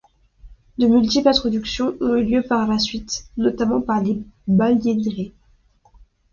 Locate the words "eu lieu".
2.15-2.41